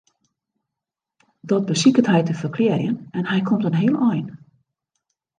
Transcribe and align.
Dat 1.49 1.65
besiket 1.71 2.07
hy 2.11 2.21
te 2.29 2.33
ferklearjen 2.41 2.95
en 3.21 3.29
hy 3.33 3.37
komt 3.49 3.67
in 3.69 3.77
heel 3.81 3.97
ein. 4.11 4.25